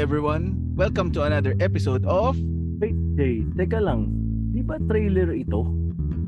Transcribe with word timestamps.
everyone. 0.00 0.56
Welcome 0.80 1.12
to 1.12 1.28
another 1.28 1.52
episode 1.60 2.08
of 2.08 2.32
Wait, 2.80 2.96
Jay, 3.20 3.44
teka 3.52 3.84
lang. 3.84 4.08
Di 4.48 4.64
ba 4.64 4.80
trailer 4.88 5.28
ito? 5.28 5.68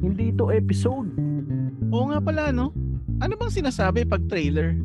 Hindi 0.05 0.29
ito 0.29 0.53
episode. 0.53 1.09
Oo 1.89 2.13
nga 2.13 2.21
pala 2.21 2.53
no. 2.53 2.77
Ano 3.25 3.33
bang 3.33 3.49
sinasabi 3.49 4.05
pag 4.05 4.29
trailer? 4.29 4.77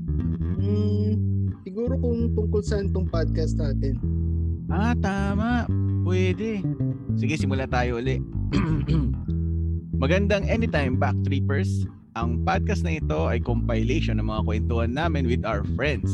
Hmm, 0.63 1.19
siguro 1.67 1.99
kung 1.99 2.31
tungkol 2.31 2.63
saan 2.63 2.87
tong 2.95 3.11
podcast 3.11 3.59
natin. 3.59 3.99
Ah, 4.71 4.95
tama. 4.95 5.67
Pwede. 6.07 6.63
Sige, 7.19 7.35
simula 7.35 7.67
tayo 7.67 7.99
uli. 7.99 8.23
Magandang 10.01 10.47
anytime 10.47 10.95
back 10.95 11.19
trippers. 11.27 11.83
Ang 12.15 12.47
podcast 12.47 12.87
na 12.87 13.03
ito 13.03 13.27
ay 13.27 13.43
compilation 13.43 14.15
ng 14.15 14.31
mga 14.31 14.47
kwentuhan 14.47 14.95
namin 14.95 15.27
with 15.27 15.43
our 15.43 15.67
friends 15.75 16.07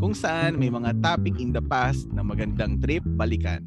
kung 0.00 0.16
saan 0.16 0.56
may 0.56 0.72
mga 0.72 0.96
topic 1.04 1.36
in 1.36 1.52
the 1.52 1.60
past 1.60 2.08
na 2.16 2.24
magandang 2.24 2.80
trip 2.80 3.04
balikan. 3.20 3.60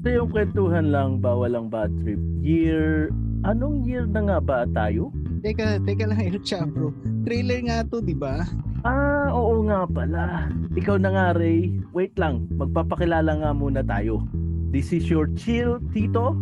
Ito 0.00 0.08
yung 0.08 0.30
kwentuhan 0.32 0.88
lang, 0.88 1.20
bawal 1.20 1.52
ang 1.52 1.68
bad 1.68 1.92
trip. 2.02 2.18
Year... 2.40 3.12
Anong 3.44 3.84
year 3.84 4.08
na 4.08 4.24
nga 4.24 4.38
ba 4.40 4.64
tayo? 4.72 5.12
Teka, 5.44 5.84
teka 5.84 6.08
lang 6.08 6.16
El 6.24 6.40
bro. 6.72 6.96
Trailer 7.28 7.60
nga 7.68 7.84
to, 7.84 8.00
di 8.00 8.16
ba? 8.16 8.40
Ah, 8.88 9.28
oo 9.28 9.60
nga 9.68 9.84
pala. 9.84 10.48
Ikaw 10.72 10.96
na 10.96 11.12
nga, 11.12 11.26
Ray. 11.36 11.76
Wait 11.92 12.16
lang, 12.16 12.48
magpapakilala 12.56 13.44
nga 13.44 13.52
muna 13.52 13.84
tayo. 13.84 14.24
This 14.72 14.96
is 14.96 15.12
your 15.12 15.28
chill, 15.36 15.76
Tito. 15.92 16.32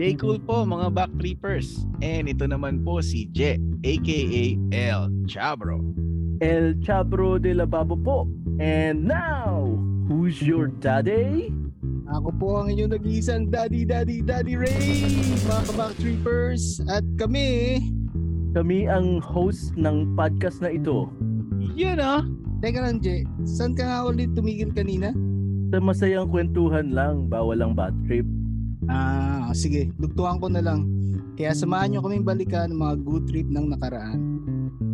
J. 0.00 0.16
Cool 0.16 0.40
po 0.44 0.64
mga 0.64 0.92
back 0.92 1.12
trippers. 1.16 1.84
And 2.04 2.28
ito 2.28 2.44
naman 2.44 2.84
po 2.84 3.00
si 3.00 3.28
Je, 3.32 3.56
aka 3.80 4.20
El 4.72 5.00
Chabro. 5.24 5.80
El 6.40 6.76
Chabro 6.84 7.40
de 7.40 7.56
la 7.56 7.64
Babo 7.64 7.96
po. 7.96 8.28
And 8.60 9.08
now, 9.08 9.72
who's 10.08 10.44
your 10.44 10.68
daddy? 10.68 11.48
Ako 12.06 12.30
po 12.38 12.48
ang 12.60 12.70
inyong 12.70 12.92
nag-iisang 12.94 13.50
Daddy, 13.50 13.82
Daddy, 13.82 14.22
Daddy 14.22 14.54
Ray! 14.54 15.10
Mga 15.42 15.62
kabak 15.72 15.92
trippers! 15.98 16.78
At 16.86 17.02
kami... 17.18 17.80
Kami 18.54 18.88
ang 18.88 19.20
host 19.20 19.76
ng 19.76 20.16
podcast 20.16 20.64
na 20.64 20.72
ito. 20.72 21.10
Yan 21.76 22.00
ah. 22.00 22.24
Teka 22.64 22.80
lang, 22.80 23.04
Je. 23.04 23.26
Saan 23.44 23.76
ka 23.76 23.84
nga 23.84 24.08
ulit 24.08 24.32
tumigil 24.32 24.72
kanina? 24.72 25.12
Sa 25.74 25.82
masayang 25.82 26.32
kwentuhan 26.32 26.94
lang, 26.94 27.28
bawal 27.28 27.60
ang 27.60 27.76
bad 27.76 27.92
trip. 28.08 28.24
Ah, 28.88 29.52
sige. 29.52 29.92
Dugtuhan 30.00 30.40
ko 30.40 30.48
na 30.48 30.64
lang. 30.64 30.88
Kaya 31.36 31.52
samahan 31.52 31.92
nyo 31.92 32.00
kaming 32.00 32.24
balikan 32.24 32.72
ng 32.72 32.80
mga 32.80 32.94
good 33.04 33.24
trip 33.28 33.44
ng 33.52 33.76
nakaraan. 33.76 34.18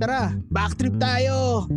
Tara, 0.02 0.34
back 0.50 0.74
trip 0.74 0.98
tayo! 0.98 1.70